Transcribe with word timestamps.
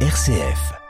RCF. 0.00 0.85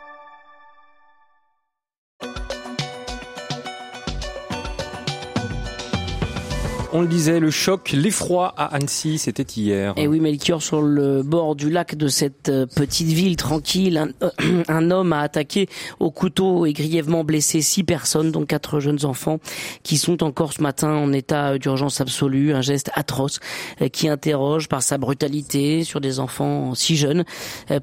On 6.98 7.02
le 7.02 7.08
disait, 7.08 7.40
le 7.40 7.50
choc, 7.50 7.92
l'effroi 7.92 8.54
à 8.56 8.74
Annecy, 8.74 9.18
c'était 9.18 9.42
hier. 9.42 9.92
Et 9.98 10.08
oui, 10.08 10.18
Melchior, 10.18 10.62
sur 10.62 10.80
le 10.80 11.22
bord 11.22 11.54
du 11.54 11.68
lac 11.68 11.94
de 11.94 12.08
cette 12.08 12.48
euh, 12.48 12.64
petite 12.64 13.08
ville 13.08 13.36
tranquille, 13.36 13.98
un, 13.98 14.08
euh, 14.24 14.62
un, 14.68 14.90
homme 14.90 15.12
a 15.12 15.20
attaqué 15.20 15.68
au 16.00 16.10
couteau 16.10 16.64
et 16.64 16.72
grièvement 16.72 17.22
blessé 17.22 17.60
six 17.60 17.84
personnes, 17.84 18.32
dont 18.32 18.46
quatre 18.46 18.80
jeunes 18.80 19.04
enfants, 19.04 19.40
qui 19.82 19.98
sont 19.98 20.22
encore 20.22 20.54
ce 20.54 20.62
matin 20.62 20.88
en 20.88 21.12
état 21.12 21.58
d'urgence 21.58 22.00
absolue. 22.00 22.54
Un 22.54 22.62
geste 22.62 22.90
atroce 22.94 23.40
euh, 23.82 23.88
qui 23.88 24.08
interroge 24.08 24.66
par 24.66 24.82
sa 24.82 24.96
brutalité 24.96 25.84
sur 25.84 26.00
des 26.00 26.18
enfants 26.18 26.74
si 26.74 26.96
jeunes. 26.96 27.26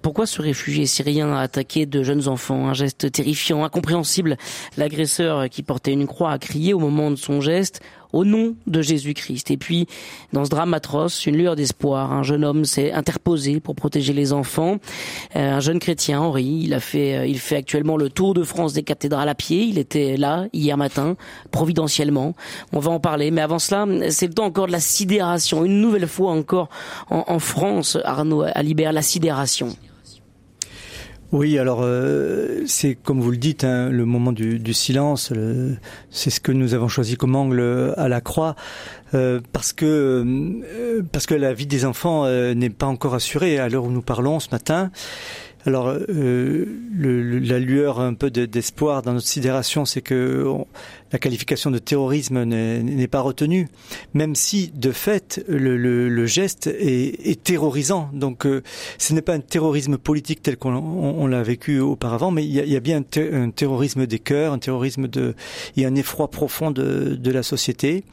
Pourquoi 0.02 0.26
ce 0.26 0.42
réfugié 0.42 0.88
syrien 0.88 1.36
a 1.36 1.42
attaqué 1.42 1.86
de 1.86 2.02
jeunes 2.02 2.28
enfants? 2.28 2.68
Un 2.68 2.74
geste 2.74 3.12
terrifiant, 3.12 3.64
incompréhensible. 3.64 4.38
L'agresseur 4.76 5.50
qui 5.50 5.62
portait 5.62 5.92
une 5.92 6.08
croix 6.08 6.32
a 6.32 6.40
crié 6.40 6.74
au 6.74 6.80
moment 6.80 7.12
de 7.12 7.16
son 7.16 7.42
geste 7.42 7.80
au 8.14 8.24
nom 8.26 8.56
de 8.68 8.82
Jésus-Christ. 8.82 9.52
Et 9.52 9.58
puis, 9.58 9.88
dans 10.32 10.46
ce 10.46 10.50
drame 10.50 10.74
atroce, 10.74 11.26
une 11.26 11.36
lueur 11.36 11.56
d'espoir. 11.56 12.14
Un 12.14 12.24
jeune 12.24 12.46
homme 12.46 12.64
s'est 12.64 12.92
interposé 12.92 13.60
pour 13.60 13.76
protéger 13.76 14.14
les 14.14 14.32
enfants. 14.32 14.78
Euh, 15.36 15.56
un 15.56 15.60
jeune 15.60 15.80
chrétien, 15.80 16.22
Henri, 16.22 16.62
il 16.64 16.74
a 16.74 16.80
fait, 16.80 17.16
euh, 17.16 17.34
fait 17.34 17.58
actuellement 17.58 17.98
le 17.98 18.10
tour 18.10 18.34
de 18.34 18.44
France 18.44 18.74
des 18.74 18.84
cathédrales 18.84 19.30
à 19.30 19.36
pied. 19.36 19.64
Il 19.64 19.78
était 19.78 20.16
là 20.16 20.46
hier 20.54 20.78
matin, 20.78 21.16
providentiellement. 21.52 22.36
On 22.72 22.80
va 22.80 22.92
en 22.92 23.00
parler. 23.00 23.32
Mais 23.32 23.42
avant 23.42 23.60
cela, 23.60 23.86
c'est 24.10 24.28
le 24.28 24.34
temps 24.34 24.46
encore 24.46 24.68
de 24.68 24.72
la 24.72 24.80
sidération. 24.80 25.66
Une 25.66 25.82
nouvelle 25.82 26.08
fois 26.08 26.32
encore 26.32 26.70
en, 27.10 27.24
en 27.28 27.40
France, 27.40 27.98
Arnaud 28.04 28.44
Alibert, 28.54 28.94
la 28.94 29.02
sidération. 29.02 29.76
Oui, 31.34 31.58
alors 31.58 31.80
euh, 31.82 32.62
c'est 32.68 32.94
comme 32.94 33.20
vous 33.20 33.32
le 33.32 33.38
dites, 33.38 33.64
hein, 33.64 33.90
le 33.90 34.06
moment 34.06 34.32
du, 34.32 34.60
du 34.60 34.74
silence, 34.76 35.34
c'est 36.12 36.30
ce 36.30 36.40
que 36.40 36.52
nous 36.52 36.76
avons 36.76 36.88
choisi 36.88 37.16
comme 37.18 37.36
angle 37.36 37.92
à 37.98 38.08
la 38.08 38.22
croix, 38.22 38.56
euh, 39.16 39.42
parce 39.52 39.74
que 39.74 40.24
euh, 40.24 41.02
parce 41.12 41.26
que 41.26 41.34
la 41.34 41.52
vie 41.56 41.66
des 41.66 41.86
enfants 41.86 42.28
n'est 42.54 42.70
pas 42.70 42.86
encore 42.86 43.16
assurée 43.16 43.58
à 43.58 43.68
l'heure 43.68 43.86
où 43.86 43.90
nous 43.90 44.04
parlons 44.04 44.40
ce 44.40 44.50
matin. 44.52 44.92
Alors, 45.66 45.88
euh, 45.88 46.66
le, 46.94 47.40
la 47.40 47.58
lueur 47.58 48.02
un 48.02 48.14
peu 48.14 48.30
d'espoir 48.30 49.02
dans 49.02 49.14
notre 49.14 49.28
sidération, 49.28 49.86
c'est 49.86 50.02
que 50.02 50.46
la 51.14 51.20
qualification 51.20 51.70
de 51.70 51.78
terrorisme 51.78 52.44
n'est 52.44 53.08
pas 53.08 53.22
retenue, 53.22 53.70
même 54.16 54.34
si 54.34 54.72
de 54.74 54.92
fait 54.92 55.44
le, 55.48 55.78
le, 55.78 56.10
le 56.10 56.26
geste 56.26 56.66
est, 56.66 57.30
est, 57.30 57.44
terrorisant. 57.44 58.10
Donc, 58.14 58.48
euh, 58.48 58.64
ce 58.98 59.14
n'est 59.14 59.22
pas 59.22 59.34
un 59.34 59.40
terrorisme 59.40 60.00
politique 60.00 60.42
tel 60.42 60.58
qu'on 60.58 61.28
l'a 61.28 61.44
vécu 61.44 61.80
auparavant, 61.80 62.32
mais 62.32 62.44
il 62.44 62.52
y 62.52 62.60
a, 62.60 62.64
il 62.64 62.72
y 62.72 62.76
a 62.76 62.80
bien 62.80 62.98
un, 62.98 63.44
un, 63.44 63.50
terrorisme 63.52 64.08
des 64.08 64.18
cœurs, 64.18 64.54
un 64.54 64.60
terrorisme 64.60 65.08
de, 65.08 65.36
et 65.78 65.86
un 65.86 65.94
effroi 65.94 66.32
profond 66.32 66.72
de, 66.72 67.16
de 67.16 67.32
la 67.32 67.44
société. 67.44 68.04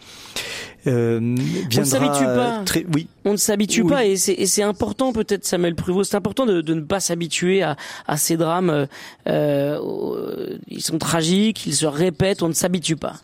Euh, 0.87 1.19
on 1.21 1.81
ne 1.81 1.85
s'habitue 1.85 2.25
pas. 2.25 2.63
Très, 2.65 2.87
oui. 2.95 3.07
On 3.25 3.33
ne 3.33 3.37
s'habitue 3.37 3.83
oui. 3.83 3.89
pas 3.91 4.05
et 4.05 4.17
c'est 4.17 4.63
important 4.63 5.13
peut-être 5.13 5.45
Samuel 5.45 5.75
Pruvot, 5.75 6.05
c'est 6.05 6.17
important 6.17 6.47
de, 6.47 6.63
de, 6.63 6.75
ne 6.75 6.81
pas 6.81 7.01
s'habituer 7.01 7.63
à, 7.63 7.77
à, 8.07 8.17
ces 8.17 8.37
drames. 8.37 8.71
Euh, 8.71 8.87
euh, 9.29 10.59
ils 10.69 10.81
sont 10.81 10.99
tragiques, 10.99 11.67
ils 11.67 11.75
se 11.75 11.87
répètent, 11.87 12.43
on 12.43 12.49
ne 12.49 12.55
s'habitue 12.55 12.90
pas. 12.97 13.21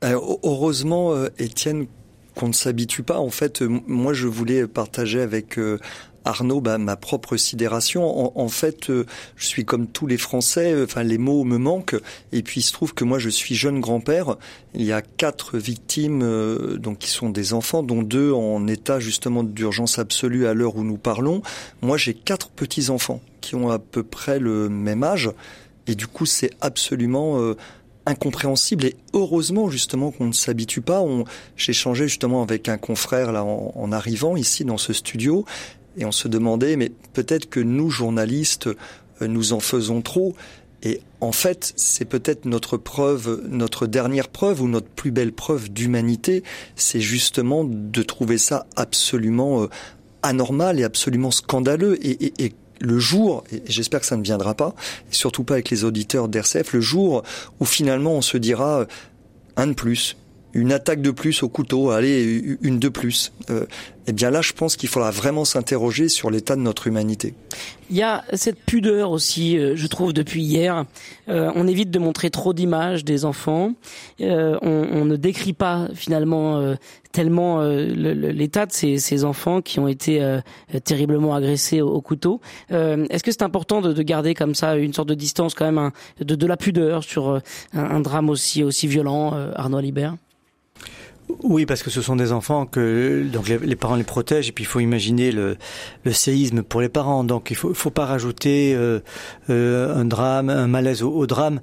Alors, 0.00 0.38
heureusement, 0.42 1.12
euh, 1.12 1.28
Étienne, 1.38 1.86
qu'on 2.34 2.48
ne 2.48 2.52
s'habitue 2.52 3.02
pas. 3.02 3.18
En 3.18 3.30
fait, 3.30 3.62
moi, 3.62 4.12
je 4.12 4.26
voulais 4.26 4.66
partager 4.66 5.20
avec 5.20 5.58
euh, 5.58 5.78
Arnaud, 6.26 6.60
bah, 6.60 6.76
ma 6.76 6.96
propre 6.96 7.36
sidération. 7.36 8.36
En, 8.38 8.48
fait, 8.48 8.90
euh, 8.90 9.06
je 9.36 9.46
suis 9.46 9.64
comme 9.64 9.86
tous 9.86 10.06
les 10.06 10.18
Français. 10.18 10.72
Euh, 10.72 10.84
enfin, 10.84 11.04
les 11.04 11.18
mots 11.18 11.44
me 11.44 11.56
manquent. 11.56 11.96
Et 12.32 12.42
puis, 12.42 12.60
il 12.60 12.64
se 12.64 12.72
trouve 12.72 12.94
que 12.94 13.04
moi, 13.04 13.18
je 13.18 13.28
suis 13.28 13.54
jeune 13.54 13.80
grand-père. 13.80 14.36
Il 14.74 14.82
y 14.82 14.92
a 14.92 15.02
quatre 15.02 15.56
victimes, 15.56 16.22
euh, 16.22 16.78
donc 16.78 16.98
qui 16.98 17.10
sont 17.10 17.30
des 17.30 17.52
enfants, 17.54 17.84
dont 17.84 18.02
deux 18.02 18.32
en 18.32 18.66
état 18.66 18.98
justement 18.98 19.44
d'urgence 19.44 19.98
absolue 19.98 20.46
à 20.46 20.54
l'heure 20.54 20.76
où 20.76 20.82
nous 20.82 20.98
parlons. 20.98 21.42
Moi, 21.80 21.96
j'ai 21.96 22.14
quatre 22.14 22.50
petits 22.50 22.90
enfants 22.90 23.22
qui 23.40 23.54
ont 23.54 23.70
à 23.70 23.78
peu 23.78 24.02
près 24.02 24.40
le 24.40 24.68
même 24.68 25.04
âge. 25.04 25.30
Et 25.86 25.94
du 25.94 26.08
coup, 26.08 26.26
c'est 26.26 26.50
absolument 26.60 27.40
euh, 27.40 27.54
incompréhensible 28.06 28.86
et 28.86 28.96
heureusement 29.12 29.68
justement 29.68 30.10
qu'on 30.10 30.26
ne 30.26 30.32
s'habitue 30.32 30.80
pas. 30.80 31.04
J'ai 31.56 31.70
échangé 31.70 32.08
justement 32.08 32.42
avec 32.42 32.68
un 32.68 32.78
confrère 32.78 33.32
là 33.32 33.44
en, 33.44 33.92
arrivant 33.92 34.36
ici 34.36 34.64
dans 34.64 34.78
ce 34.78 34.92
studio 34.92 35.44
et 35.98 36.04
on 36.04 36.12
se 36.12 36.28
demandait, 36.28 36.76
mais 36.76 36.92
peut-être 37.12 37.48
que 37.48 37.60
nous, 37.60 37.90
journalistes, 37.90 38.68
euh, 39.22 39.26
nous 39.26 39.52
en 39.52 39.60
faisons 39.60 40.02
trop. 40.02 40.34
Et 40.82 41.00
en 41.22 41.32
fait, 41.32 41.72
c'est 41.76 42.04
peut-être 42.04 42.44
notre 42.44 42.76
preuve, 42.76 43.42
notre 43.48 43.86
dernière 43.86 44.28
preuve 44.28 44.60
ou 44.60 44.68
notre 44.68 44.88
plus 44.88 45.10
belle 45.10 45.32
preuve 45.32 45.70
d'humanité, 45.70 46.42
c'est 46.76 47.00
justement 47.00 47.64
de 47.64 48.02
trouver 48.02 48.36
ça 48.36 48.66
absolument 48.76 49.62
euh, 49.62 49.68
anormal 50.22 50.78
et 50.78 50.84
absolument 50.84 51.30
scandaleux. 51.30 51.98
Et 52.06 52.52
le 52.80 52.98
jour, 52.98 53.44
et 53.52 53.62
j'espère 53.66 54.00
que 54.00 54.06
ça 54.06 54.16
ne 54.16 54.22
viendra 54.22 54.54
pas, 54.54 54.74
et 55.10 55.14
surtout 55.14 55.44
pas 55.44 55.54
avec 55.54 55.70
les 55.70 55.84
auditeurs 55.84 56.28
d'RCF, 56.28 56.72
le 56.72 56.80
jour 56.80 57.22
où 57.60 57.64
finalement 57.64 58.12
on 58.12 58.22
se 58.22 58.36
dira 58.36 58.80
euh, 58.80 58.86
un 59.56 59.68
de 59.68 59.72
plus, 59.72 60.16
une 60.56 60.72
attaque 60.72 61.02
de 61.02 61.10
plus 61.10 61.42
au 61.42 61.48
couteau, 61.48 61.90
allez, 61.90 62.56
une 62.62 62.78
de 62.78 62.88
plus. 62.88 63.32
Euh, 63.50 63.66
eh 64.08 64.12
bien 64.12 64.30
là, 64.30 64.40
je 64.40 64.52
pense 64.52 64.76
qu'il 64.76 64.88
faudra 64.88 65.10
vraiment 65.10 65.44
s'interroger 65.44 66.08
sur 66.08 66.30
l'état 66.30 66.54
de 66.54 66.60
notre 66.60 66.86
humanité. 66.86 67.34
Il 67.90 67.96
y 67.96 68.02
a 68.02 68.24
cette 68.32 68.60
pudeur 68.60 69.10
aussi, 69.10 69.58
euh, 69.58 69.74
je 69.76 69.86
trouve, 69.86 70.12
depuis 70.12 70.42
hier. 70.42 70.84
Euh, 71.28 71.50
on 71.54 71.66
évite 71.66 71.90
de 71.90 71.98
montrer 71.98 72.30
trop 72.30 72.52
d'images 72.52 73.04
des 73.04 73.24
enfants. 73.24 73.72
Euh, 74.20 74.58
on, 74.62 74.88
on, 74.92 75.04
ne 75.04 75.16
décrit 75.16 75.52
pas 75.52 75.88
finalement 75.94 76.58
euh, 76.58 76.76
tellement 77.12 77.62
l'état 77.62 78.66
de 78.66 78.72
ces, 78.72 78.98
ces, 78.98 79.24
enfants 79.24 79.62
qui 79.62 79.80
ont 79.80 79.88
été 79.88 80.38
terriblement 80.84 81.34
agressés 81.34 81.80
au, 81.80 81.88
au 81.88 82.00
couteau. 82.02 82.42
Est-ce 82.68 83.22
que 83.22 83.30
c'est 83.32 83.42
important 83.42 83.80
de, 83.80 83.94
de, 83.94 84.02
garder 84.02 84.34
comme 84.34 84.54
ça 84.54 84.76
une 84.76 84.92
sorte 84.92 85.08
de 85.08 85.14
distance 85.14 85.54
quand 85.54 85.70
même, 85.70 85.90
de, 86.20 86.34
de, 86.34 86.46
la 86.46 86.58
pudeur 86.58 87.02
sur 87.02 87.30
un, 87.30 87.40
un, 87.72 88.00
drame 88.00 88.28
aussi 88.28 88.62
aussi 88.62 88.86
violent, 88.86 89.32
Arnaud 89.54 89.80
Libert 89.80 90.16
oui, 91.42 91.66
parce 91.66 91.82
que 91.82 91.90
ce 91.90 92.00
sont 92.02 92.14
des 92.14 92.30
enfants 92.30 92.66
que 92.66 93.24
donc 93.24 93.48
les, 93.48 93.76
parents 93.76 93.96
les 93.96 94.04
protègent 94.04 94.48
et 94.48 94.52
puis 94.52 94.62
il 94.62 94.66
faut 94.66 94.78
imaginer 94.78 95.32
le, 95.32 95.56
séisme 96.12 96.62
pour 96.62 96.80
les 96.80 96.88
parents. 96.88 97.24
Donc 97.24 97.50
il 97.50 97.56
faut, 97.56 97.74
faut 97.74 97.90
pas 97.90 98.06
rajouter 98.06 98.74
euh, 98.74 99.00
euh, 99.50 99.96
un 99.96 100.04
drame, 100.04 100.50
un 100.50 100.68
malaise 100.68 101.02
au 101.02 101.26
drame. 101.26 101.60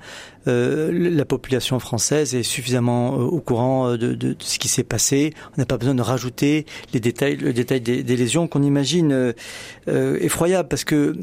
Euh, 0.48 0.92
la 0.92 1.26
population 1.26 1.80
française 1.80 2.36
est 2.36 2.44
suffisamment 2.44 3.14
euh, 3.14 3.24
au 3.24 3.40
courant 3.40 3.92
de, 3.92 3.98
de, 3.98 4.16
de 4.16 4.36
ce 4.40 4.59
qui 4.59 4.68
s'est 4.68 4.84
passé. 4.84 5.34
On 5.58 5.62
n'a 5.62 5.66
pas 5.66 5.78
besoin 5.78 5.96
de 5.96 6.02
rajouter 6.02 6.66
les 6.94 7.00
détails, 7.00 7.38
le 7.38 7.54
détail 7.54 7.81
des, 7.81 8.04
des 8.04 8.16
lésions 8.16 8.48
qu'on 8.48 8.64
imagine 8.64 9.34
euh, 9.88 10.18
effroyables 10.20 10.68
parce 10.70 10.84
que 10.84 11.16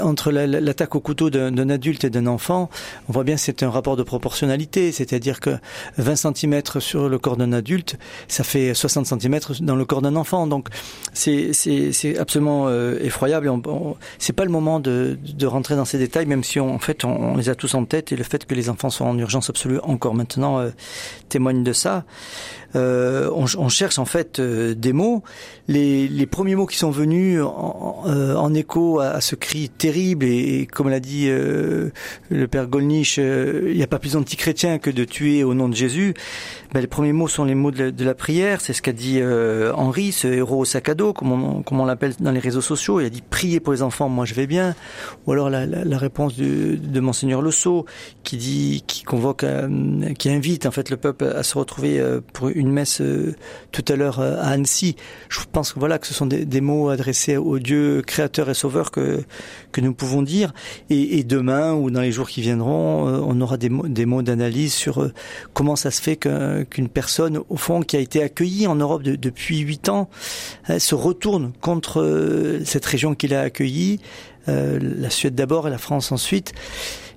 entre 0.00 0.30
l'attaque 0.30 0.94
au 0.94 1.00
couteau 1.00 1.30
d'un 1.30 1.70
adulte 1.70 2.04
et 2.04 2.10
d'un 2.10 2.26
enfant, 2.26 2.68
on 3.08 3.12
voit 3.12 3.24
bien 3.24 3.36
c'est 3.36 3.62
un 3.62 3.70
rapport 3.70 3.96
de 3.96 4.02
proportionnalité, 4.02 4.92
c'est-à-dire 4.92 5.40
que 5.40 5.50
20 5.98 6.16
cm 6.34 6.62
sur 6.80 7.08
le 7.08 7.18
corps 7.18 7.36
d'un 7.36 7.52
adulte, 7.52 7.96
ça 8.28 8.44
fait 8.44 8.74
60 8.74 9.06
cm 9.06 9.40
dans 9.60 9.76
le 9.76 9.84
corps 9.84 10.02
d'un 10.02 10.16
enfant. 10.16 10.46
Donc 10.46 10.68
c'est 11.12 11.52
absolument 12.18 12.68
euh, 12.68 12.98
effroyable. 13.00 13.50
C'est 14.18 14.32
pas 14.32 14.44
le 14.44 14.50
moment 14.50 14.80
de, 14.80 15.18
de, 15.22 15.46
rentrer 15.46 15.76
dans 15.76 15.84
ces 15.84 15.98
détails, 15.98 16.26
même 16.26 16.44
si 16.44 16.60
on, 16.60 16.74
en 16.74 16.78
fait 16.78 17.04
on, 17.04 17.36
les 17.36 17.48
a 17.48 17.54
tous 17.54 17.74
en 17.74 17.84
tête 17.84 18.05
et 18.12 18.16
le 18.16 18.24
fait 18.24 18.46
que 18.46 18.54
les 18.54 18.68
enfants 18.68 18.90
soient 18.90 19.06
en 19.06 19.18
urgence 19.18 19.50
absolue 19.50 19.78
encore 19.82 20.14
maintenant 20.14 20.58
euh, 20.58 20.70
témoigne 21.28 21.62
de 21.62 21.72
ça. 21.72 22.04
Euh, 22.74 23.30
on, 23.34 23.44
on, 23.58 23.68
cherche 23.68 23.98
en 23.98 24.04
fait 24.04 24.40
euh, 24.40 24.74
des 24.74 24.92
mots. 24.92 25.22
Les, 25.68 26.08
les, 26.08 26.26
premiers 26.26 26.56
mots 26.56 26.66
qui 26.66 26.76
sont 26.76 26.90
venus 26.90 27.40
en, 27.42 28.54
écho 28.54 29.00
à, 29.00 29.08
à, 29.08 29.20
ce 29.20 29.34
cri 29.34 29.68
terrible 29.68 30.26
et, 30.26 30.66
comme 30.66 30.88
l'a 30.88 31.00
dit 31.00 31.26
euh, 31.28 31.90
le 32.30 32.48
père 32.48 32.66
Golnisch, 32.66 33.18
il 33.18 33.74
n'y 33.74 33.82
a 33.82 33.86
pas 33.86 33.98
plus 33.98 34.16
anti-chrétien 34.16 34.78
que 34.78 34.90
de 34.90 35.04
tuer 35.04 35.44
au 35.44 35.54
nom 35.54 35.68
de 35.68 35.74
Jésus. 35.74 36.14
Ben, 36.72 36.80
les 36.80 36.86
premiers 36.86 37.12
mots 37.12 37.28
sont 37.28 37.44
les 37.44 37.54
mots 37.54 37.70
de 37.70 37.84
la, 37.84 37.90
de 37.90 38.04
la 38.04 38.14
prière. 38.14 38.60
C'est 38.60 38.72
ce 38.72 38.82
qu'a 38.82 38.92
dit 38.92 39.20
Henri, 39.74 40.12
ce 40.12 40.28
héros 40.28 40.60
au 40.60 40.64
sac 40.64 40.88
à 40.88 40.94
dos, 40.94 41.12
comme 41.12 41.32
on, 41.32 41.62
comme 41.62 41.80
on 41.80 41.84
l'appelle 41.84 42.12
dans 42.20 42.32
les 42.32 42.40
réseaux 42.40 42.60
sociaux. 42.60 43.00
Il 43.00 43.06
a 43.06 43.10
dit 43.10 43.22
priez 43.28 43.60
pour 43.60 43.72
les 43.72 43.82
enfants, 43.82 44.08
moi 44.08 44.24
je 44.24 44.34
vais 44.34 44.46
bien. 44.46 44.74
Ou 45.26 45.32
alors 45.32 45.50
la, 45.50 45.66
la, 45.66 45.84
la 45.84 45.98
réponse 45.98 46.36
de, 46.36 46.76
de 46.76 47.00
monseigneur 47.00 47.36
Sceau 47.52 47.86
qui 48.24 48.36
dit, 48.36 48.82
qui 48.86 49.04
convoque, 49.04 49.44
qui 50.18 50.30
invite 50.30 50.66
en 50.66 50.70
fait 50.70 50.90
le 50.90 50.96
peuple 50.96 51.24
à 51.24 51.42
se 51.42 51.56
retrouver 51.56 52.02
pour 52.32 52.48
une 52.56 52.70
messe 52.70 53.00
euh, 53.00 53.34
tout 53.70 53.84
à 53.88 53.96
l'heure 53.96 54.18
euh, 54.18 54.36
à 54.40 54.48
Annecy. 54.48 54.96
Je 55.28 55.40
pense 55.50 55.72
que 55.72 55.78
voilà 55.78 55.98
que 55.98 56.06
ce 56.06 56.14
sont 56.14 56.26
des, 56.26 56.60
mots 56.60 56.88
adressés 56.88 57.36
au 57.36 57.58
Dieu 57.58 58.02
créateur 58.04 58.48
et 58.48 58.54
sauveur 58.54 58.90
que 58.90 59.22
que 59.72 59.80
nous 59.80 59.92
pouvons 59.92 60.22
dire. 60.22 60.52
Et, 60.90 61.22
demain 61.22 61.74
ou 61.74 61.90
dans 61.90 62.00
les 62.00 62.12
jours 62.12 62.28
qui 62.28 62.40
viendront, 62.40 63.08
euh, 63.08 63.20
on 63.22 63.40
aura 63.40 63.58
des 63.58 63.68
mots, 63.68 63.86
des 63.86 64.06
mots 64.06 64.22
d'analyse 64.22 64.72
sur 64.72 65.10
comment 65.52 65.76
ça 65.76 65.90
se 65.90 66.00
fait 66.00 66.16
qu'un 66.16 66.64
qu'une 66.64 66.88
personne, 66.88 67.40
au 67.48 67.56
fond, 67.56 67.82
qui 67.82 67.96
a 67.96 68.00
été 68.00 68.22
accueillie 68.22 68.66
en 68.66 68.76
Europe 68.76 69.02
depuis 69.02 69.58
huit 69.58 69.88
ans, 69.88 70.08
se 70.78 70.94
retourne 70.94 71.52
contre 71.60 72.60
cette 72.64 72.86
région 72.86 73.14
qu'il 73.14 73.34
a 73.34 73.42
accueillie, 73.42 74.00
la 74.46 75.10
Suède 75.10 75.34
d'abord 75.34 75.68
et 75.68 75.70
la 75.70 75.78
France 75.78 76.12
ensuite, 76.12 76.52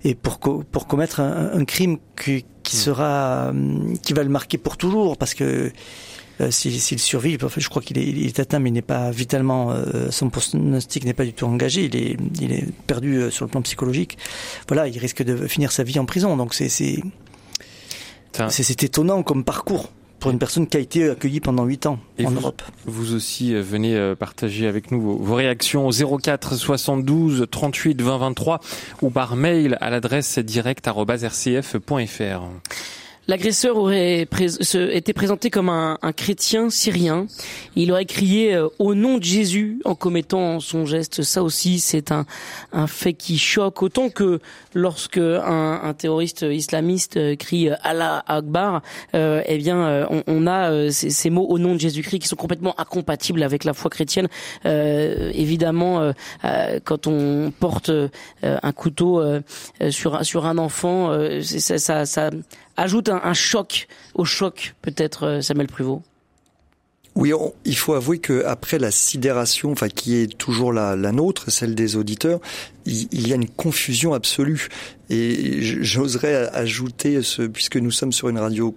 et 0.04 0.16
pour, 0.16 0.40
pour 0.40 0.88
commettre 0.88 1.20
un, 1.20 1.52
un 1.54 1.66
crime 1.66 1.98
qui, 2.22 2.46
qui 2.70 2.76
hmm. 2.76 2.80
sera, 2.80 3.52
qui 4.04 4.14
va 4.14 4.24
le 4.24 4.30
marquer 4.30 4.60
pour 4.60 4.78
toujours, 4.78 5.18
parce 5.18 5.34
que 5.34 5.72
euh, 6.40 6.52
s'il 6.52 7.00
survit, 7.00 7.38
je 7.58 7.70
crois 7.70 7.82
qu'il 7.82 7.98
est, 7.98 8.06
il 8.06 8.28
est, 8.28 8.40
atteint, 8.40 8.60
mais 8.60 8.70
il 8.70 8.74
n'est 8.74 8.82
pas 8.84 9.10
vitalement, 9.10 9.72
euh, 9.72 10.12
son 10.12 10.30
pronostic 10.30 11.04
n'est 11.04 11.14
pas 11.14 11.26
du 11.26 11.34
tout 11.34 11.46
engagé. 11.46 11.86
Il 11.86 11.96
est, 11.96 12.16
il 12.40 12.52
est 12.52 12.66
perdu 12.86 13.16
euh, 13.16 13.32
sur 13.32 13.44
le 13.44 13.52
plan 13.52 13.62
psychologique. 13.64 14.18
Voilà, 14.68 14.88
il 14.88 14.98
risque 15.00 15.24
de 15.24 15.48
finir 15.48 15.72
sa 15.72 15.84
vie 15.84 15.98
en 15.98 16.06
prison. 16.06 16.38
Donc 16.38 16.54
c'est, 16.54 16.70
c'est, 16.70 17.02
c'est 18.50 18.84
étonnant 18.84 19.24
comme 19.24 19.44
parcours 19.44 19.90
pour 20.20 20.32
une 20.32 20.40
personne 20.40 20.68
qui 20.68 20.78
a 20.78 20.80
été 20.80 21.10
accueillie 21.10 21.40
pendant 21.40 21.66
8 21.66 21.86
ans 21.88 22.00
en 22.24 22.32
Europe. 22.32 22.62
Vous 22.86 23.14
aussi 23.14 23.54
venez 23.56 24.14
partager 24.20 24.68
avec 24.68 24.92
nous 24.92 25.18
vos, 25.18 25.36
réactions 25.36 25.88
au 25.88 25.92
04 25.92 26.56
72 26.56 27.48
38 27.50 28.02
20 28.02 28.18
23 28.18 28.60
ou 29.02 29.10
par 29.10 29.36
mail 29.36 29.78
à 29.82 29.90
l'adresse 29.90 30.40
direct@rcf.fr. 30.40 32.42
L'agresseur 33.30 33.78
aurait 33.78 34.22
été 34.22 35.14
présenté 35.14 35.52
comme 35.52 35.70
un, 35.70 36.00
chrétien 36.18 36.72
syrien. 36.72 37.28
Il 37.76 37.92
aurait 37.92 38.06
crié 38.06 38.56
euh, 38.56 38.70
au 38.80 38.96
nom 38.96 39.20
de 39.20 39.24
Jésus 39.24 39.80
en 39.86 39.94
commettant 39.94 40.60
son 40.60 40.88
geste. 40.88 41.22
Ça 41.22 41.44
aussi, 41.44 41.80
c'est 41.80 42.12
un, 42.12 42.26
fait 42.88 43.14
qui 43.14 43.38
choque 43.38 43.84
autant 43.84 44.10
que 44.10 44.40
lorsque 44.74 45.20
un, 45.20 45.94
terroriste 45.96 46.42
islamiste 46.42 47.18
euh, 47.18 47.36
crie 47.36 47.70
Allah 47.84 48.24
Akbar. 48.26 48.82
Euh, 49.14 49.44
eh 49.46 49.60
bien, 49.60 50.08
on, 50.26 50.48
a 50.48 50.90
ces, 50.90 51.30
mots 51.30 51.46
au 51.50 51.60
nom 51.60 51.76
de 51.76 51.80
Jésus-Christ 51.80 52.22
qui 52.22 52.28
sont 52.28 52.36
complètement 52.36 52.74
incompatibles 52.80 53.44
avec 53.44 53.64
la 53.64 53.76
foi 53.76 53.92
chrétienne. 53.92 54.28
évidemment, 54.66 56.14
quand 56.84 57.06
on 57.06 57.52
porte 57.60 57.92
un 58.42 58.72
couteau 58.72 59.22
sur 59.92 60.26
sur 60.26 60.48
un 60.48 60.58
enfant, 60.58 61.16
ça, 61.42 62.06
ça 62.08 62.32
ajoute 62.80 63.10
un, 63.10 63.34
choc 63.34 63.88
au 64.16 64.26
choc, 64.26 64.76
peut-être, 64.82 65.24
euh, 65.26 65.42
Samuel 65.42 65.68
Pruvot 65.68 66.02
oui, 67.16 67.34
il 67.66 67.76
faut 67.76 67.96
avouer 67.96 68.20
que 68.20 68.46
après 68.46 68.80
la 68.80 68.92
sidération, 68.92 69.72
enfin 69.72 69.90
qui 69.90 70.16
est 70.16 70.38
toujours 70.38 70.72
la, 70.72 70.96
la 70.96 71.12
nôtre, 71.12 71.52
celle 71.52 71.76
des 71.76 71.98
auditeurs, 71.98 72.40
il, 72.86 73.28
y 73.28 73.34
a 73.34 73.36
une 73.36 73.50
confusion 73.50 74.14
absolue. 74.14 74.70
Et 75.10 75.62
j'oserais 75.62 76.50
ajouter, 76.54 77.22
ce, 77.22 77.42
puisque 77.42 77.76
nous 77.76 77.92
sommes 77.92 78.14
sur 78.14 78.30
une 78.30 78.38
radio 78.38 78.74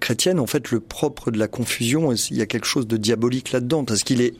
chrétienne, 0.00 0.38
en 0.38 0.46
fait, 0.46 0.70
le 0.70 0.80
propre 0.80 1.30
de 1.30 1.38
la 1.38 1.48
confusion, 1.48 2.12
il 2.12 2.36
y 2.36 2.42
a 2.42 2.46
quelque 2.46 2.66
chose 2.66 2.86
de 2.86 2.96
diabolique 2.96 3.52
là-dedans, 3.52 3.84
parce 3.84 4.02
qu'il 4.02 4.20
est 4.20 4.34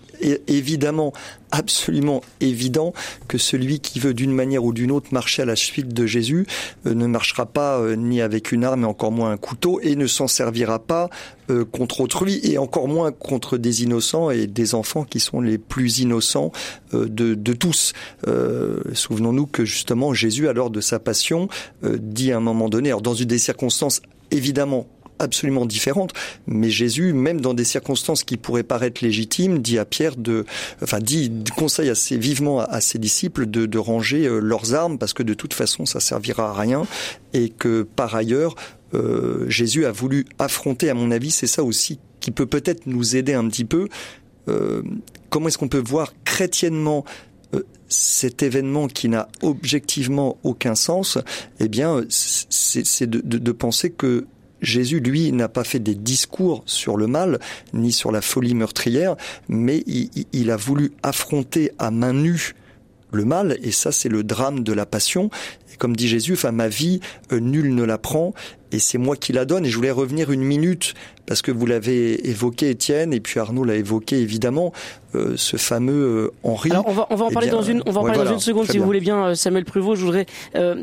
évidemment, 0.49 1.13
absolument 1.51 2.23
évident 2.41 2.93
que 3.29 3.39
celui 3.39 3.81
qui 3.81 4.01
veut 4.01 4.15
d'une 4.15 4.33
manière 4.33 4.65
ou 4.65 4.73
d'une 4.73 4.91
autre 4.91 5.09
marcher 5.13 5.43
à 5.43 5.45
la 5.45 5.57
suite 5.57 5.89
de 5.89 6.07
Jésus 6.07 6.47
euh, 6.87 6.95
ne 6.95 7.07
marchera 7.07 7.47
pas 7.47 7.79
euh, 7.79 7.97
ni 7.97 8.21
avec 8.21 8.53
une 8.53 8.65
arme 8.65 8.83
et 8.83 8.87
encore 8.87 9.13
moins 9.13 9.31
un 9.31 9.37
couteau 9.37 9.81
et 9.83 9.97
ne 9.97 10.07
s'en 10.07 10.29
servira 10.29 10.79
pas 10.79 11.09
euh, 11.51 11.65
contre 11.65 12.01
autrui 12.01 12.41
et 12.43 12.59
encore 12.59 12.89
moins 12.89 13.13
contre 13.13 13.59
des 13.59 13.83
innocents 13.83 14.31
et 14.31 14.47
des 14.47 14.75
enfants 14.75 15.05
qui 15.05 15.21
sont 15.21 15.41
les 15.41 15.59
plus 15.59 16.01
innocents 16.01 16.53
de, 16.93 17.35
de, 17.35 17.53
tous. 17.53 17.93
Souvenons-nous 18.93 19.47
que 19.47 19.65
justement 19.65 20.13
Jésus, 20.13 20.49
à 20.49 20.53
l'heure 20.53 20.71
de 20.71 20.81
sa 20.81 20.99
passion, 20.99 21.49
dit 21.83 22.33
à 22.33 22.39
un 22.39 22.41
moment 22.41 22.69
donné, 22.69 22.91
alors 22.91 23.03
dans 23.03 23.15
une 23.15 23.29
des 23.29 23.39
circonstances 23.39 24.03
évidemment 24.31 24.87
absolument 25.19 25.67
différentes. 25.67 26.13
Mais 26.47 26.71
Jésus, 26.71 27.13
même 27.13 27.41
dans 27.41 27.55
des 27.55 27.65
circonstances 27.65 28.25
qui 28.25 28.37
pourraient 28.37 28.63
paraître 28.63 29.05
légitimes, 29.05 29.61
dit 29.61 29.79
à 29.79 29.85
Pierre 29.85 30.17
de, 30.17 30.45
enfin, 30.83 31.01
dit, 31.01 31.33
conseille 31.57 31.91
assez 31.91 32.17
vivement 32.17 32.61
à, 32.61 32.81
ses 32.81 32.99
disciples 32.99 33.47
de, 33.47 33.67
de, 33.67 33.79
ranger 33.79 34.27
euh, 34.27 34.41
leurs 34.41 34.75
armes 34.75 34.99
parce 34.99 35.13
que 35.13 35.23
de 35.23 35.35
toute 35.35 35.55
façon, 35.55 35.87
ça 35.87 36.01
servira 36.01 36.51
à 36.51 36.55
rien 36.55 36.87
et 37.33 37.51
que 37.51 37.83
par 37.83 38.15
ailleurs, 38.15 38.55
euh, 38.95 39.49
Jésus 39.49 39.85
a 39.85 39.93
voulu 39.93 40.27
affronter, 40.39 40.91
à 40.91 40.95
mon 40.95 41.11
avis, 41.11 41.31
c'est 41.31 41.47
ça 41.47 41.63
aussi 41.63 41.99
qui 42.21 42.31
peut 42.31 42.47
peut-être 42.47 42.87
nous 42.87 43.17
aider 43.17 43.35
un 43.35 43.47
petit 43.49 43.65
peu. 43.65 43.89
Euh, 44.49 44.83
comment 45.29 45.49
est-ce 45.49 45.59
qu'on 45.59 45.69
peut 45.69 45.83
voir 45.85 46.13
chrétiennement 46.25 47.05
euh, 47.55 47.63
cet 47.89 48.43
événement 48.43 48.89
qui 48.89 49.09
n'a 49.09 49.29
objectivement 49.43 50.39
aucun 50.43 50.75
sens, 50.75 51.19
eh 51.61 51.69
bien, 51.69 52.03
c'est 52.09 53.09
de, 53.09 53.21
de, 53.21 53.39
de, 53.39 53.53
penser 53.53 53.91
que 53.91 54.27
Jésus, 54.63 55.01
lui, 55.01 55.33
n'a 55.33 55.49
pas 55.49 55.65
fait 55.65 55.79
des 55.79 55.95
discours 55.95 56.63
sur 56.67 56.97
le 56.97 57.07
mal, 57.07 57.39
ni 57.73 57.93
sur 57.93 58.11
la 58.11 58.21
folie 58.21 58.55
meurtrière, 58.55 59.17
mais 59.49 59.85
il, 60.33 60.51
a 60.51 60.57
voulu 60.57 60.93
affronter 61.03 61.73
à 61.79 61.91
main 61.91 62.13
nue 62.13 62.55
le 63.13 63.25
mal, 63.25 63.57
et 63.63 63.71
ça 63.71 63.93
c'est 63.93 64.09
le 64.09 64.25
drame 64.25 64.63
de 64.63 64.73
la 64.73 64.87
passion. 64.87 65.31
Et 65.73 65.77
comme 65.77 65.95
dit 65.95 66.09
Jésus, 66.09 66.35
enfin 66.35 66.53
ma 66.53 66.69
vie, 66.69 67.01
euh, 67.33 67.39
nul 67.39 67.75
ne 67.75 67.85
la 67.85 67.99
prend, 67.99 68.35
et 68.73 68.79
c'est 68.79 68.99
moi 68.99 69.17
qui 69.17 69.33
la 69.33 69.45
donne. 69.45 69.65
Et 69.65 69.71
je 69.71 69.77
voulais 69.77 69.91
revenir 69.91 70.31
une 70.31 70.43
minute 70.43 70.95
parce 71.27 71.43
que 71.43 71.51
vous 71.51 71.67
l'avez 71.67 72.29
évoqué, 72.29 72.71
Étienne, 72.71 73.13
et 73.13 73.21
puis 73.21 73.41
Arnaud 73.41 73.65
l'a 73.65 73.77
évoqué 73.77 74.17
évidemment, 74.19 74.73
ce 75.37 75.57
fameux 75.57 75.93
euh, 75.93 76.31
Henri. 76.43 76.71
Alors 76.71 76.85
on 76.89 76.93
va 76.93 77.07
on 77.11 77.17
va 77.17 77.25
en 77.27 77.31
eh 77.31 77.35
parler 77.35 77.49
dans 77.51 77.63
une 77.63 77.83
on 77.87 77.91
va 77.91 78.01
en 78.01 78.05
parler 78.05 78.25
dans 78.25 78.33
une 78.33 78.41
seconde 78.41 78.71
si 78.71 78.79
vous 78.79 78.85
voulez 78.85 79.01
bien, 79.01 79.27
euh, 79.27 79.35
Samuel 79.35 79.65
Pruvot. 79.65 79.95
Je 79.95 80.05
voudrais 80.05 80.27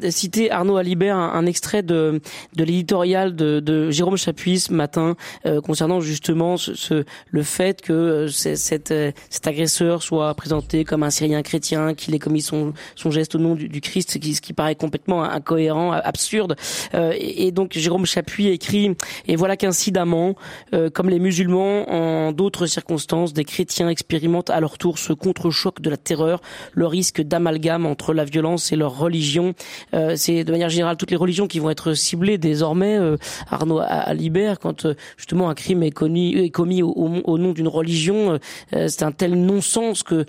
citer 0.10 0.52
Arnaud 0.52 0.78
Alibert 0.78 1.18
un, 1.18 1.46
extrait 1.46 1.84
de 1.84 2.22
de 2.56 2.64
l'éditorial 2.64 3.36
de, 3.36 3.60
de 3.60 3.92
Jérôme 3.92 4.18
Chapuis 4.18 4.60
ce 4.60 4.74
matin 4.74 5.16
concernant 5.64 6.00
justement 6.00 6.58
ce, 6.58 7.04
le 7.30 7.44
fait 7.44 7.82
que 7.82 8.28
cet 8.28 8.94
cet 9.30 9.48
agresseur 9.48 10.04
soit 10.04 10.34
présenté 10.36 10.84
comme 10.84 11.04
un 11.04 11.10
Syrien 11.10 11.42
chrétien, 11.42 11.94
qu'il 11.94 12.16
ait 12.16 12.20
commis 12.20 12.42
son 12.42 12.74
son 12.96 13.12
geste 13.12 13.36
au 13.36 13.40
nom 13.40 13.56
du, 13.56 13.68
du 13.68 13.82
Christ, 13.82 14.12
ce 14.12 14.18
qui, 14.18 14.36
ce 14.36 14.42
qui 14.42 14.54
paraît 14.54 14.76
complètement 14.76 15.24
incohérent, 15.24 15.92
absurde. 15.92 16.56
et, 16.94 17.48
et 17.48 17.52
donc 17.52 17.74
Jérôme 17.74 18.06
Chapuis 18.06 18.48
écrit 18.48 18.96
et 19.28 19.36
voilà 19.36 19.58
qu'incidemment 19.58 20.36
euh, 20.74 20.90
comme 20.90 21.10
les 21.10 21.20
musulmans, 21.20 21.90
en 21.90 22.32
d'autres 22.32 22.66
circonstances, 22.66 23.34
des 23.34 23.46
chrétiens 23.46 23.90
expérimentent 23.90 24.23
à 24.48 24.60
leur 24.60 24.78
tour 24.78 24.98
ce 24.98 25.14
contre-choc 25.14 25.82
de 25.82 25.90
la 25.90 25.98
terreur, 25.98 26.42
le 26.74 26.88
risque 26.88 27.22
d'amalgame 27.22 27.86
entre 27.86 28.14
la 28.14 28.26
violence 28.26 28.72
et 28.72 28.76
leur 28.76 28.98
religion. 28.98 29.54
Euh, 29.94 30.16
c'est 30.16 30.44
de 30.44 30.52
manière 30.52 30.70
générale 30.70 30.98
toutes 30.98 31.12
les 31.12 31.18
religions 31.18 31.48
qui 31.48 31.60
vont 31.60 31.70
être 31.70 31.94
ciblées 31.94 32.38
désormais. 32.38 32.98
Euh, 32.98 33.18
Arnaud 33.50 33.82
Alibert, 33.82 34.60
quand 34.60 34.88
justement 35.18 35.50
un 35.50 35.56
crime 35.56 35.84
est, 35.84 35.92
commis 35.92 36.82
au, 36.84 37.38
nom 37.38 37.52
d'une 37.52 37.68
religion, 37.68 38.40
c'est 38.72 39.04
un 39.04 39.12
tel 39.12 39.36
non-sens 39.36 40.04
que 40.04 40.26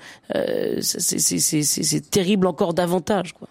c'est 0.80 2.10
terrible 2.10 2.46
encore 2.46 2.74
davantage. 2.74 3.32
Quoi. 3.32 3.48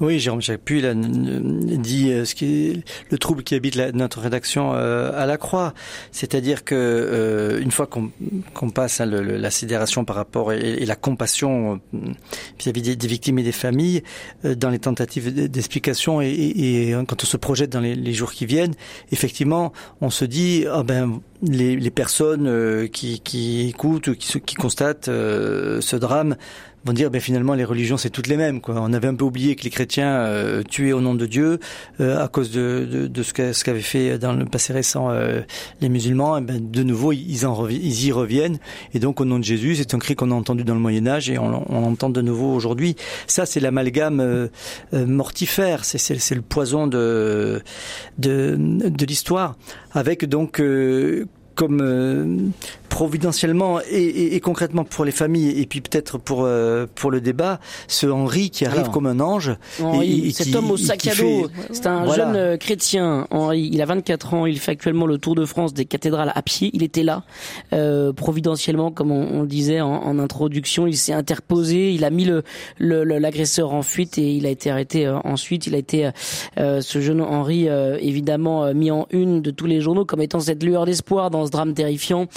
Oui, 0.00 0.18
Jérôme 0.18 0.40
Chapuis 0.40 0.80
là, 0.80 0.92
dit 0.94 2.10
euh, 2.10 2.24
ce 2.24 2.34
qui 2.34 2.82
le 3.10 3.18
trouble 3.18 3.44
qui 3.44 3.54
habite 3.54 3.76
notre 3.94 4.20
rédaction 4.20 4.72
euh, 4.74 5.12
à 5.14 5.24
la 5.24 5.36
Croix, 5.36 5.72
c'est-à-dire 6.10 6.64
que 6.64 6.74
euh, 6.74 7.60
une 7.60 7.70
fois 7.70 7.86
qu'on 7.86 8.70
passe 8.70 9.00
à 9.00 9.06
la 9.06 9.50
sidération 9.50 10.04
par 10.04 10.16
rapport 10.16 10.52
et, 10.52 10.84
la 10.84 10.96
compassion 10.96 11.80
vis-à-vis 12.58 12.96
des, 12.96 13.06
victimes 13.06 13.38
et 13.38 13.42
des 13.42 13.52
familles, 13.52 14.02
dans 14.42 14.68
les 14.68 14.80
tentatives 14.80 15.32
d'explication 15.48 16.20
et, 16.20 16.94
quand 17.08 17.22
on 17.22 17.26
se 17.26 17.36
projette 17.36 17.70
dans 17.70 17.80
les, 17.80 18.12
jours 18.12 18.32
qui 18.32 18.46
viennent, 18.46 18.74
effectivement, 19.12 19.72
on 20.00 20.10
se 20.10 20.24
dit 20.24 20.66
ah 20.70 20.82
ben 20.82 21.20
les, 21.42 21.90
personnes 21.90 22.88
qui, 22.88 23.68
écoutent, 23.68 24.14
qui, 24.14 24.40
qui 24.40 24.54
constatent 24.56 25.06
ce 25.06 25.96
drame 25.96 26.36
vont 26.84 26.92
dire 26.92 27.10
ben 27.10 27.20
finalement 27.20 27.54
les 27.54 27.64
religions 27.64 27.96
c'est 27.96 28.10
toutes 28.10 28.26
les 28.26 28.36
mêmes 28.36 28.60
quoi. 28.60 28.76
On 28.78 28.92
avait 28.92 29.08
un 29.08 29.14
peu 29.14 29.24
oublié 29.24 29.56
que 29.56 29.64
les 29.64 29.70
chrétiens 29.70 30.12
euh, 30.12 30.62
tuaient 30.62 30.92
au 30.92 31.00
nom 31.00 31.14
de 31.14 31.26
Dieu 31.26 31.58
euh, 32.00 32.22
à 32.22 32.28
cause 32.28 32.50
de, 32.50 32.86
de, 32.90 33.06
de 33.06 33.22
ce 33.22 33.32
qu'avaient 33.64 33.80
fait 33.80 34.18
dans 34.18 34.32
le 34.32 34.44
passé 34.44 34.72
récent 34.72 35.10
euh, 35.10 35.40
les 35.80 35.88
musulmans. 35.88 36.40
Ben, 36.40 36.58
de 36.60 36.82
nouveau 36.82 37.12
ils, 37.12 37.46
en 37.46 37.68
ils 37.68 38.06
y 38.06 38.12
reviennent 38.12 38.58
et 38.92 38.98
donc 38.98 39.20
au 39.20 39.24
nom 39.24 39.38
de 39.38 39.44
Jésus 39.44 39.76
c'est 39.76 39.94
un 39.94 39.98
cri 39.98 40.14
qu'on 40.14 40.30
a 40.30 40.34
entendu 40.34 40.64
dans 40.64 40.74
le 40.74 40.80
Moyen 40.80 41.06
Âge 41.06 41.30
et 41.30 41.38
on, 41.38 41.64
on 41.70 41.84
entend 41.84 42.10
de 42.10 42.20
nouveau 42.20 42.54
aujourd'hui. 42.54 42.96
Ça 43.26 43.46
c'est 43.46 43.60
l'amalgame 43.60 44.48
mortifère, 44.92 45.84
c'est 45.84 46.34
le 46.34 46.42
poison 46.42 46.86
de 46.86 47.62
de, 48.18 48.56
de 48.58 49.06
l'histoire 49.06 49.56
avec 49.92 50.24
donc 50.24 50.60
comme 51.54 52.52
providentiellement 52.94 53.80
et, 53.90 54.36
et, 54.36 54.40
concrètement 54.40 54.84
pour 54.84 55.04
les 55.04 55.10
familles 55.10 55.60
et 55.60 55.66
puis 55.66 55.80
peut-être 55.80 56.16
pour 56.16 56.48
pour 56.94 57.10
le 57.10 57.20
débat, 57.20 57.58
ce 57.88 58.06
Henri 58.06 58.50
qui 58.50 58.64
arrive 58.64 58.88
comme 58.90 59.06
un 59.06 59.18
ange. 59.18 59.56
Henri, 59.82 60.30
cet 60.32 60.54
homme 60.54 60.70
au 60.70 60.76
sac 60.76 61.04
à 61.08 61.14
dos, 61.16 61.48
c'est 61.72 61.88
un 61.88 62.06
jeune 62.14 62.56
chrétien. 62.56 63.26
Henri, 63.32 63.68
il 63.72 63.82
a 63.82 63.86
24 63.86 64.34
ans, 64.34 64.46
il 64.46 64.60
fait 64.60 64.70
actuellement 64.70 65.06
le 65.06 65.18
tour 65.18 65.34
de 65.34 65.44
France 65.44 65.74
des 65.74 65.86
cathédrales 65.86 66.30
à 66.32 66.42
pied. 66.42 66.70
Il 66.72 66.84
était 66.84 67.02
là 67.02 67.24
providentiellement, 68.14 68.92
comme 68.92 69.10
on, 69.10 69.40
on 69.40 69.42
disait 69.42 69.80
en, 69.80 69.90
en 69.90 70.20
introduction, 70.20 70.86
il 70.86 70.96
s'est 70.96 71.12
interposé, 71.12 71.92
il 71.92 72.04
a 72.04 72.10
mis 72.10 72.24
le 72.26 72.44
l'agresseur 72.78 73.74
en 73.74 73.82
fuite 73.82 74.18
et 74.18 74.34
il 74.36 74.46
a 74.46 74.50
été 74.50 74.70
arrêté 74.70 75.08
ensuite. 75.24 75.66
Il 75.66 75.74
a 75.74 75.78
été 75.78 76.10
ce 76.56 77.00
jeune 77.00 77.20
Henri 77.20 77.66
évidemment 78.00 78.72
mis 78.72 78.92
en 78.92 79.08
une 79.10 79.42
de 79.42 79.50
tous 79.50 79.66
les 79.66 79.80
journaux 79.80 80.04
comme 80.04 80.22
étant 80.22 80.38
cette 80.38 80.62
lueur 80.62 80.86
d'espoir 80.86 81.30
dans 81.30 81.44
ce 81.44 81.50
drame 81.50 81.74
terrifiant. 81.74 82.28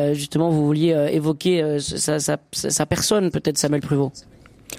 justement, 0.13 0.49
vous 0.49 0.65
vouliez 0.65 0.93
euh, 0.93 1.07
évoquer 1.07 1.61
euh, 1.61 1.79
sa, 1.79 2.85
personne, 2.85 3.31
peut-être 3.31 3.57
Samuel 3.57 3.81
Pruvot. 3.81 4.11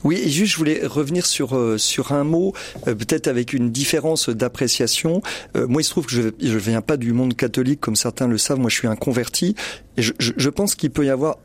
Oui, 0.04 0.22
juste 0.30 0.52
je 0.52 0.56
voulais 0.56 0.86
revenir 0.86 1.26
sur 1.26 1.54
sur 1.78 2.12
un 2.12 2.24
mot, 2.24 2.54
peut-être 2.86 3.28
avec 3.28 3.52
une 3.52 3.70
différence 3.70 4.30
d'appréciation. 4.30 5.20
moi, 5.54 5.82
il 5.82 5.84
se 5.84 5.90
trouve 5.90 6.06
que 6.06 6.12
je 6.12 6.30
je 6.40 6.58
viens 6.58 6.80
pas 6.80 6.96
du 6.96 7.12
monde 7.12 7.36
catholique 7.36 7.78
comme 7.78 7.94
certains 7.94 8.26
le 8.26 8.38
savent. 8.38 8.58
Moi, 8.58 8.70
je 8.70 8.76
suis 8.76 8.88
un 8.88 8.96
converti, 8.96 9.54
et 9.98 10.02
je, 10.02 10.48
pense 10.48 10.74
qu'il 10.76 10.90
peut 10.90 11.04
y 11.04 11.10
avoir 11.10 11.36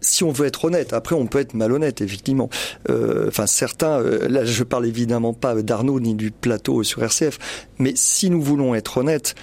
si 0.00 0.22
on 0.22 0.30
veut 0.30 0.46
être 0.46 0.66
honnête, 0.66 0.92
après 0.92 1.16
on 1.16 1.26
peut 1.26 1.40
être 1.40 1.54
malhonnête, 1.54 2.00
effectivement. 2.00 2.48
Euh, 2.88 3.26
enfin, 3.26 3.48
certains, 3.48 4.00
là 4.00 4.44
je 4.44 4.62
parle 4.62 4.86
évidemment 4.86 5.34
pas 5.34 5.60
d'Arnaud 5.60 5.98
ni 5.98 6.14
du 6.14 6.30
plateau 6.30 6.84
sur 6.84 7.02
RCF, 7.02 7.40
mais 7.80 7.92
si 7.96 8.30
nous 8.30 8.40
voulons 8.40 8.76
être 8.76 8.98
honnêtes, 8.98 9.34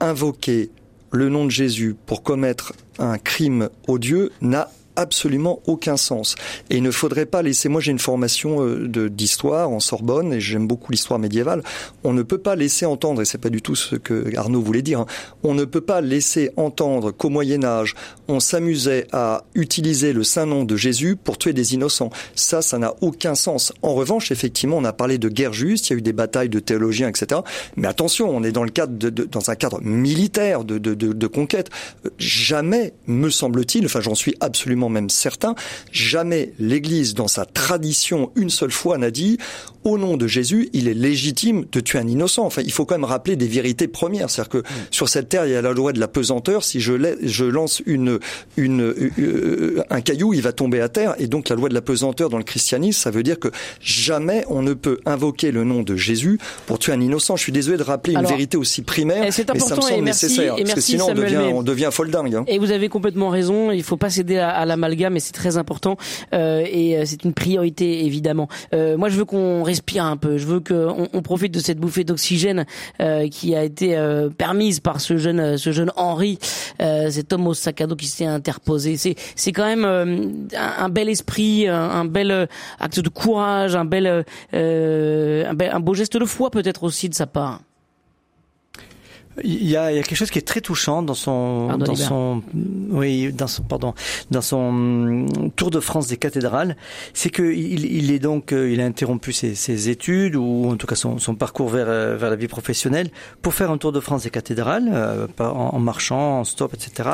invoquer 0.00 0.70
le 1.16 1.30
nom 1.30 1.46
de 1.46 1.50
Jésus 1.50 1.96
pour 2.06 2.22
commettre 2.22 2.74
un 2.98 3.16
crime 3.16 3.70
odieux 3.88 4.30
n'a 4.42 4.70
absolument 4.96 5.60
aucun 5.66 5.96
sens. 5.96 6.34
Et 6.70 6.76
il 6.76 6.82
ne 6.82 6.90
faudrait 6.90 7.26
pas 7.26 7.42
laisser, 7.42 7.68
moi 7.68 7.80
j'ai 7.80 7.92
une 7.92 7.98
formation 7.98 8.64
euh, 8.64 9.08
d'histoire 9.08 9.70
en 9.70 9.80
Sorbonne 9.80 10.32
et 10.32 10.40
j'aime 10.40 10.66
beaucoup 10.66 10.92
l'histoire 10.92 11.18
médiévale, 11.18 11.62
on 12.04 12.12
ne 12.12 12.22
peut 12.22 12.38
pas 12.38 12.56
laisser 12.56 12.86
entendre, 12.86 13.22
et 13.22 13.24
c'est 13.24 13.38
pas 13.38 13.50
du 13.50 13.62
tout 13.62 13.76
ce 13.76 13.96
que 13.96 14.36
Arnaud 14.36 14.62
voulait 14.62 14.82
dire, 14.82 15.00
hein, 15.00 15.06
on 15.42 15.54
ne 15.54 15.64
peut 15.64 15.80
pas 15.80 16.00
laisser 16.00 16.50
entendre 16.56 17.12
qu'au 17.12 17.28
Moyen 17.28 17.64
Âge, 17.64 17.94
on 18.28 18.40
s'amusait 18.40 19.06
à 19.12 19.44
utiliser 19.54 20.12
le 20.12 20.24
saint 20.24 20.46
nom 20.46 20.64
de 20.64 20.76
Jésus 20.76 21.16
pour 21.16 21.38
tuer 21.38 21.52
des 21.52 21.74
innocents. 21.74 22.10
Ça, 22.34 22.62
ça 22.62 22.78
n'a 22.78 22.94
aucun 23.00 23.34
sens. 23.34 23.72
En 23.82 23.94
revanche, 23.94 24.30
effectivement, 24.30 24.76
on 24.78 24.84
a 24.84 24.92
parlé 24.92 25.18
de 25.18 25.28
guerre 25.28 25.52
juste, 25.52 25.88
il 25.88 25.92
y 25.92 25.96
a 25.96 25.98
eu 25.98 26.02
des 26.02 26.12
batailles 26.12 26.48
de 26.48 26.58
théologiens, 26.58 27.08
etc. 27.08 27.40
Mais 27.76 27.88
attention, 27.88 28.34
on 28.34 28.42
est 28.42 28.52
dans 28.52 28.64
le 28.64 28.70
cadre 28.70 28.96
de, 28.96 29.10
dans 29.10 29.50
un 29.50 29.54
cadre 29.54 29.80
militaire 29.82 30.64
de, 30.64 30.78
de, 30.78 30.94
de 30.94 31.26
conquête. 31.26 31.70
Jamais, 32.18 32.94
me 33.06 33.30
semble-t-il, 33.30 33.84
enfin 33.86 34.00
j'en 34.00 34.14
suis 34.14 34.34
absolument 34.40 34.85
même 34.88 35.10
certain, 35.10 35.54
jamais 35.92 36.52
l'Église, 36.58 37.14
dans 37.14 37.28
sa 37.28 37.44
tradition, 37.44 38.32
une 38.36 38.50
seule 38.50 38.70
fois 38.70 38.98
n'a 38.98 39.10
dit 39.10 39.38
au 39.86 39.98
nom 39.98 40.16
de 40.16 40.26
Jésus, 40.26 40.68
il 40.72 40.88
est 40.88 40.94
légitime 40.94 41.64
de 41.70 41.80
tuer 41.80 41.98
un 41.98 42.08
innocent. 42.08 42.44
Enfin, 42.44 42.62
il 42.64 42.72
faut 42.72 42.84
quand 42.84 42.96
même 42.96 43.04
rappeler 43.04 43.36
des 43.36 43.46
vérités 43.46 43.88
premières. 43.88 44.30
C'est-à-dire 44.30 44.50
que 44.50 44.58
mm. 44.58 44.64
sur 44.90 45.08
cette 45.08 45.28
terre, 45.28 45.46
il 45.46 45.52
y 45.52 45.54
a 45.54 45.62
la 45.62 45.72
loi 45.72 45.92
de 45.92 46.00
la 46.00 46.08
pesanteur. 46.08 46.64
Si 46.64 46.80
je, 46.80 46.94
je 47.22 47.44
lance 47.44 47.82
une, 47.86 48.18
une, 48.56 48.82
euh, 48.82 49.82
un 49.90 50.00
caillou, 50.00 50.34
il 50.34 50.42
va 50.42 50.52
tomber 50.52 50.80
à 50.80 50.88
terre. 50.88 51.14
Et 51.18 51.28
donc, 51.28 51.48
la 51.48 51.56
loi 51.56 51.68
de 51.68 51.74
la 51.74 51.82
pesanteur 51.82 52.28
dans 52.28 52.38
le 52.38 52.44
christianisme, 52.44 53.00
ça 53.00 53.10
veut 53.10 53.22
dire 53.22 53.38
que 53.38 53.48
jamais 53.80 54.44
on 54.48 54.62
ne 54.62 54.74
peut 54.74 54.98
invoquer 55.06 55.52
le 55.52 55.64
nom 55.64 55.82
de 55.82 55.96
Jésus 55.96 56.38
pour 56.66 56.78
tuer 56.78 56.92
un 56.92 57.00
innocent. 57.00 57.36
Je 57.36 57.42
suis 57.42 57.52
désolé 57.52 57.78
de 57.78 57.82
rappeler 57.82 58.14
une 58.14 58.26
vérité 58.26 58.56
aussi 58.56 58.82
primaire, 58.82 59.22
mais 59.22 59.30
ça 59.30 59.44
me 59.54 59.58
semble 59.58 60.04
nécessaire. 60.04 60.56
parce 60.56 60.74
que 60.74 60.80
sinon, 60.80 61.06
on 61.10 61.14
devient, 61.14 61.36
on 61.52 61.62
devient 61.62 61.88
folle 61.92 62.10
dingue. 62.10 62.34
Hein. 62.34 62.44
Et 62.48 62.58
vous 62.58 62.72
avez 62.72 62.88
complètement 62.88 63.28
raison. 63.28 63.70
Il 63.70 63.82
faut 63.82 63.96
pas 63.96 64.10
céder 64.10 64.38
à, 64.38 64.50
à 64.50 64.64
l'amalgame, 64.64 65.14
mais 65.14 65.20
c'est 65.20 65.32
très 65.32 65.56
important. 65.56 65.96
Euh, 66.34 66.64
et 66.66 66.96
euh, 66.96 67.02
c'est 67.06 67.24
une 67.24 67.32
priorité, 67.32 68.04
évidemment. 68.04 68.48
Euh, 68.74 68.96
moi, 68.96 69.08
je 69.08 69.16
veux 69.16 69.24
qu'on 69.24 69.62
respire 69.76 70.04
un 70.04 70.16
peu. 70.16 70.38
Je 70.38 70.46
veux 70.46 70.60
qu'on 70.60 71.08
on 71.12 71.22
profite 71.22 71.52
de 71.52 71.58
cette 71.58 71.78
bouffée 71.78 72.04
d'oxygène 72.04 72.64
euh, 73.00 73.28
qui 73.28 73.54
a 73.54 73.62
été 73.62 73.96
euh, 73.96 74.30
permise 74.30 74.80
par 74.80 75.00
ce 75.02 75.18
jeune, 75.18 75.38
euh, 75.38 75.56
ce 75.58 75.70
jeune 75.70 75.92
Henri, 75.96 76.38
cet 76.78 77.32
homme 77.32 77.46
au 77.46 77.54
sac 77.54 77.80
à 77.80 77.86
dos 77.86 77.96
qui 77.96 78.06
s'est 78.06 78.24
interposé. 78.24 78.96
C'est, 78.96 79.16
c'est 79.34 79.52
quand 79.52 79.66
même 79.66 79.84
un, 79.84 80.88
bel 80.88 81.08
esprit, 81.08 81.68
un, 81.68 82.04
bel 82.04 82.48
acte 82.80 83.00
de 83.00 83.08
courage, 83.08 83.76
un 83.76 83.84
bel, 83.84 84.24
un, 84.52 85.54
un 85.58 85.80
beau 85.80 85.94
geste 85.94 86.16
de 86.16 86.24
foi 86.24 86.50
peut-être 86.50 86.84
aussi 86.84 87.08
de 87.08 87.14
sa 87.14 87.26
part. 87.26 87.60
Il 89.44 89.68
y, 89.68 89.76
a, 89.76 89.92
il 89.92 89.96
y 89.96 89.98
a 89.98 90.02
quelque 90.02 90.16
chose 90.16 90.30
qui 90.30 90.38
est 90.38 90.46
très 90.46 90.60
touchant 90.60 91.02
dans 91.02 91.14
son, 91.14 91.76
dans 91.76 91.94
son, 91.94 92.42
oui, 92.90 93.32
dans 93.32 93.46
son, 93.46 93.62
pardon, 93.62 93.94
dans 94.30 94.40
son 94.40 94.56
hum, 94.56 95.50
tour 95.54 95.70
de 95.70 95.80
France 95.80 96.06
des 96.06 96.16
cathédrales, 96.16 96.76
c'est 97.12 97.30
que 97.30 97.42
il, 97.42 97.84
il, 97.84 98.10
est 98.10 98.18
donc, 98.18 98.52
euh, 98.52 98.70
il 98.70 98.80
a 98.80 98.84
interrompu 98.84 99.32
ses, 99.32 99.54
ses, 99.54 99.90
études 99.90 100.36
ou 100.36 100.70
en 100.70 100.76
tout 100.76 100.86
cas 100.86 100.94
son, 100.94 101.18
son 101.18 101.34
parcours 101.34 101.68
vers 101.68 101.86
euh, 101.88 102.16
vers 102.16 102.30
la 102.30 102.36
vie 102.36 102.48
professionnelle 102.48 103.10
pour 103.42 103.54
faire 103.54 103.70
un 103.70 103.78
tour 103.78 103.92
de 103.92 104.00
France 104.00 104.22
des 104.22 104.30
cathédrales, 104.30 104.90
euh, 104.92 105.26
en, 105.38 105.44
en, 105.44 105.78
marchant, 105.78 106.40
en 106.40 106.44
stop, 106.44 106.74
etc. 106.74 107.08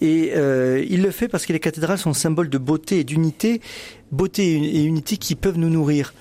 Et 0.00 0.32
euh, 0.36 0.84
il 0.88 1.02
le 1.02 1.10
fait 1.10 1.28
parce 1.28 1.46
que 1.46 1.52
les 1.52 1.60
cathédrales 1.60 1.98
sont 1.98 2.12
symbole 2.12 2.50
de 2.50 2.58
beauté 2.58 3.00
et 3.00 3.04
d'unité 3.04 3.60
beauté 4.12 4.54
et 4.54 4.84
unité 4.84 5.16
qui 5.16 5.34
peuvent 5.34 5.58
nous 5.58 5.70
nourrir. 5.70 6.14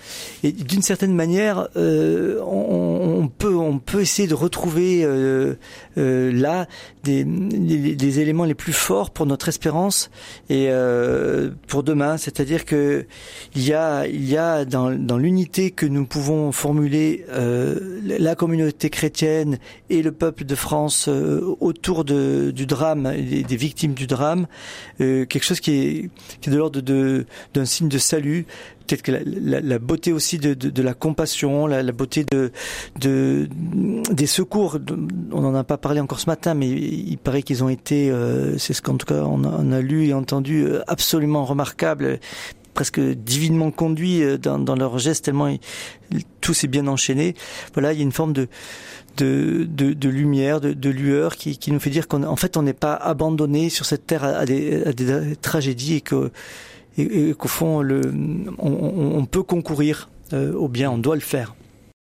Et 0.44 0.52
d'une 0.52 0.82
certaine 0.82 1.14
manière, 1.14 1.68
euh, 1.76 2.40
on, 2.42 3.28
peut 3.28 3.56
on 3.56 3.80
peut 3.80 4.02
essayer 4.02 4.28
de 4.28 4.36
retrouver 4.36 5.04
euh, 5.04 5.56
euh, 5.98 6.32
là 6.32 6.68
des, 7.04 7.24
des, 7.24 8.20
éléments 8.20 8.46
les 8.46 8.54
plus 8.54 8.74
forts 8.74 9.10
pour 9.12 9.26
notre 9.26 9.48
espérance 9.48 10.10
et 10.50 10.68
euh, 10.70 11.52
pour 11.68 11.84
demain. 11.84 12.18
C'est-à-dire 12.18 12.66
que 12.66 13.06
il 13.56 13.66
y 13.66 13.74
a 13.74 14.06
il 14.08 14.28
y 14.28 14.38
a 14.38 14.66
dans, 14.66 14.92
dans 14.92 15.18
l'unité 15.18 15.72
que 15.72 15.86
nous 15.86 16.06
pouvons 16.06 16.52
formuler 16.52 17.26
euh, 17.30 18.00
la 18.04 18.36
communauté 18.36 18.90
chrétienne 18.90 19.58
et 19.90 20.02
le 20.02 20.12
peuple 20.12 20.46
de 20.46 20.56
France 20.56 21.08
autour 21.08 22.06
de, 22.06 22.52
du 22.52 22.66
drame, 22.66 23.12
des, 23.16 23.44
des 23.44 23.56
victimes 23.56 23.94
du 23.94 24.08
drame, 24.08 24.48
quelque 24.98 25.44
chose 25.44 25.60
qui 25.60 25.72
est, 25.72 26.10
qui 26.42 26.50
est 26.50 26.54
de 26.54 26.58
l'ordre 26.58 26.82
de 26.82 27.26
d'un 27.54 27.66
de 27.88 27.98
salut, 27.98 28.46
peut-être 28.88 29.02
que 29.02 29.12
la, 29.12 29.62
la, 29.62 29.80
beauté 29.80 30.12
aussi 30.12 30.38
de, 30.38 30.54
de, 30.54 30.70
de 30.70 30.82
la 30.82 30.94
compassion, 30.94 31.68
la, 31.68 31.84
la, 31.84 31.92
beauté 31.92 32.26
de, 32.32 32.52
de 33.00 33.48
des 34.12 34.28
secours. 34.28 34.78
On 35.32 35.42
n'en 35.42 35.56
a 35.56 35.64
pas 35.64 35.78
parlé 35.78 36.00
encore 36.00 36.20
ce 36.20 36.30
matin, 36.30 36.54
mais 36.54 36.68
il 36.70 37.18
paraît 37.18 37.44
qu'ils 37.44 37.64
ont 37.64 37.70
été, 37.70 38.10
euh, 38.10 38.58
c'est 38.58 38.74
ce 38.74 38.82
qu'en 38.82 38.98
tout 38.98 39.06
cas 39.06 39.24
on 39.24 39.44
a, 39.44 39.48
on 39.48 39.72
a, 39.72 39.82
lu 39.82 40.08
et 40.08 40.14
entendu, 40.14 40.64
euh, 40.64 40.82
absolument 40.88 41.46
remarquables 41.46 42.20
presque 42.74 43.00
divinement 43.00 43.72
conduits 43.72 44.24
euh, 44.24 44.38
dans, 44.38 44.58
dans 44.58 44.76
leurs 44.76 45.00
gestes 45.00 45.26
tellement 45.26 45.54
tout 46.40 46.54
s'est 46.54 46.68
bien 46.68 46.88
enchaîné. 46.88 47.36
Voilà, 47.74 47.94
il 47.94 47.98
y 47.98 48.02
a 48.02 48.04
une 48.04 48.12
forme 48.12 48.34
de 48.34 48.48
de, 49.18 49.68
de, 49.70 49.92
de 49.92 50.10
lumière, 50.10 50.62
de, 50.62 50.72
de, 50.72 50.90
lueur 50.90 51.36
qui, 51.36 51.58
qui 51.58 51.74
nous 51.74 51.80
fait 51.80 51.90
dire 51.90 52.08
qu'en 52.08 52.36
fait 52.38 52.56
on 52.56 52.62
n'est 52.62 52.74
pas 52.74 52.94
abandonné 52.94 53.70
sur 53.70 53.86
cette 53.86 54.08
terre 54.08 54.24
à 54.24 54.46
des, 54.46 54.84
à 54.84 54.94
des 54.94 55.36
tragédies 55.36 55.96
et 55.96 56.02
que 56.02 56.32
et, 56.98 57.30
et 57.30 57.34
qu'au 57.34 57.48
fond, 57.48 57.82
le, 57.82 58.02
on, 58.58 59.18
on, 59.18 59.26
peut 59.26 59.44
concourir 59.44 60.10
euh, 60.34 60.54
au 60.54 60.68
bien, 60.68 60.92
on 60.92 60.98
doit 60.98 61.16
le 61.16 61.22
faire. 61.22 61.56